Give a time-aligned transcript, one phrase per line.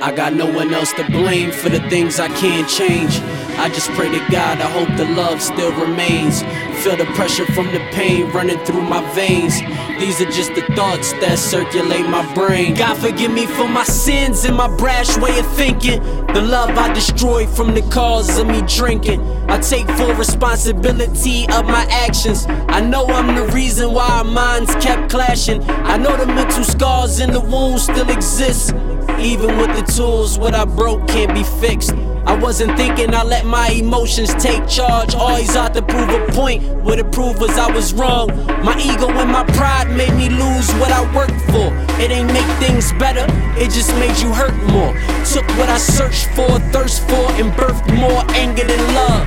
[0.00, 3.20] I got no one else to blame for the things I can't change.
[3.58, 6.42] I just pray to God, I hope the love still remains.
[6.84, 9.60] Feel the pressure from the pain running through my veins.
[9.98, 12.74] These are just the thoughts that circulate my brain.
[12.74, 16.00] God forgive me for my sins and my brash way of thinking.
[16.28, 19.20] The love I destroyed from the cause of me drinking.
[19.50, 22.46] I take full responsibility of my actions.
[22.68, 25.68] I know I'm the reason why our minds kept clashing.
[25.68, 28.72] I know the mental scars and the wounds still exist.
[29.18, 31.92] Even with the tools, what I broke can't be fixed.
[32.28, 35.14] I wasn't thinking I let my emotions take charge.
[35.14, 36.62] Always out to prove a point.
[36.84, 38.28] What it proved was I was wrong.
[38.62, 41.72] My ego and my pride made me lose what I worked for.
[41.98, 43.24] It ain't make things better,
[43.56, 44.92] it just made you hurt more.
[45.24, 49.26] Took what I searched for, thirst for, and birthed more anger than love.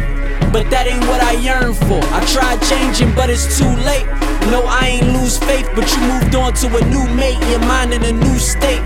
[0.54, 2.02] But that ain't what I yearn for.
[2.14, 4.06] I tried changing, but it's too late.
[4.54, 7.42] No, I ain't lose faith, but you moved on to a new mate.
[7.50, 8.84] Your mind in a new state.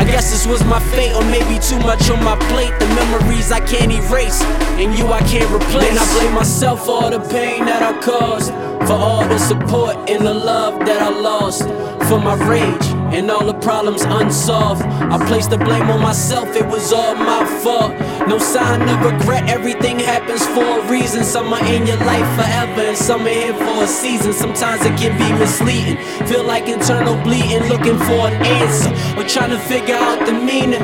[0.00, 2.72] I guess this was my fate, or maybe too much on my plate.
[2.80, 4.40] The memories I can't erase,
[4.80, 5.90] and you I can't replace.
[5.90, 8.50] And I blame myself for all the pain that I caused,
[8.86, 11.64] for all the support and the love that I lost,
[12.08, 14.82] for my rage and all the problems unsolved.
[14.82, 17.92] I place the blame on myself, it was all my fault.
[18.28, 21.24] No sign of regret, everything happens for a reason.
[21.24, 24.32] Some are in your life forever, and some are here for a season.
[24.32, 25.96] Sometimes it can be misleading.
[26.26, 30.80] Feel like internal bleeding, looking for an answer, or trying to figure out the meaning.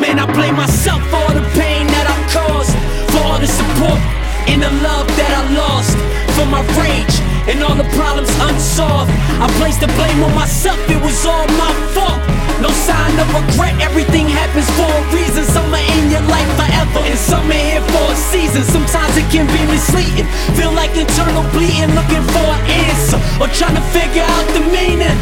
[0.00, 2.74] Man, I blame myself for the pain that I caused,
[3.12, 4.00] for all the support
[4.48, 5.92] and the love that I lost,
[9.78, 12.18] The blame on myself, it was all my fault.
[12.60, 15.44] No sign of regret, everything happens for a reason.
[15.44, 18.64] Some are in your life forever, and some are here for a season.
[18.64, 20.26] Sometimes it can be misleading.
[20.58, 25.14] Feel like internal bleeding, looking for an answer, or trying to figure out the meaning.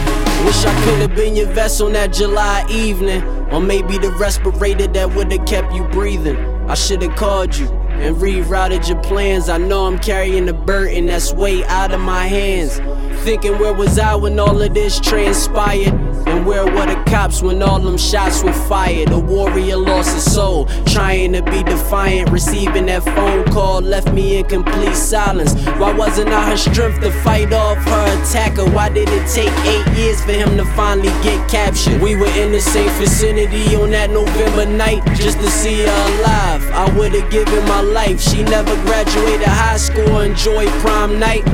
[0.47, 4.87] Wish I could have been your vessel on that July evening, or maybe the respirator
[4.87, 6.39] that would have kept you breathing.
[6.67, 7.69] I should have called you
[8.01, 9.49] and rerouted your plans.
[9.49, 12.79] I know I'm carrying a burden that's way out of my hands.
[13.25, 15.95] Thinking where was I when all of this transpired?
[16.29, 19.11] And where were the cops when all them shots were fired?
[19.11, 22.31] A warrior lost his soul, trying to be defiant.
[22.31, 25.55] Receiving that phone call left me in complete silence.
[25.79, 28.65] Why wasn't I her strength to fight off her attacker?
[28.71, 32.01] Why did it take eight years for him to finally get captured?
[32.01, 36.63] We were in the same vicinity on that November night just to see her alive.
[36.73, 38.21] I would've given my life.
[38.21, 41.45] She never graduated high school, enjoyed prom night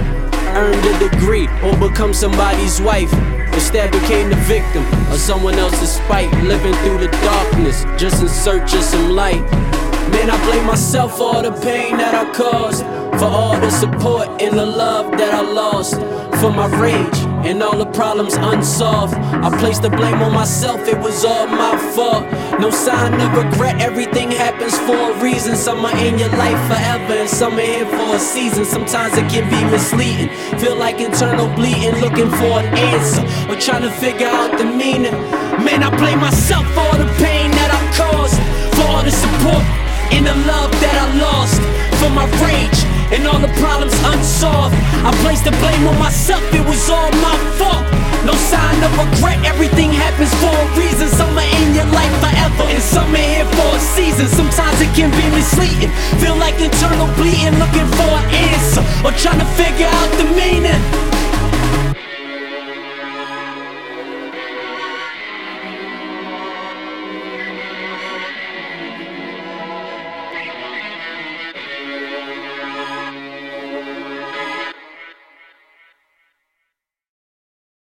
[0.55, 3.13] earned a degree or become somebody's wife.
[3.55, 8.75] Instead became the victim of someone else's spite, living through the darkness, just in search
[8.75, 9.43] of some light.
[10.11, 12.83] Man, I blame myself for all the pain that I caused,
[13.19, 15.95] for all the support and the love that I lost,
[16.43, 19.15] for my rage and all the problems unsolved.
[19.15, 22.25] I place the blame on myself, it was all my fault.
[22.59, 25.55] No sign of regret, everything happens for a reason.
[25.55, 28.65] Some are in your life forever, and some are here for a season.
[28.65, 30.31] Sometimes it can be misleading.
[30.59, 35.15] Feel like internal bleeding, looking for an answer, or trying to figure out the meaning.
[35.63, 38.39] Man, I blame myself for all the pain that I caused,
[38.75, 39.65] for all the support
[40.11, 41.61] and the love that I lost,
[42.03, 42.82] for my rage
[43.13, 44.75] and all the problems unsolved.
[45.05, 47.85] I place the blame on myself, it was all my fault.
[48.25, 51.09] No sign of regret, everything happens for a reason.
[51.09, 54.27] Some are in your life forever, and some are here for a season.
[54.29, 55.93] Sometimes it can be misleading.
[56.23, 60.13] Feel like internal bleeding, looking for an answer, or trying to figure out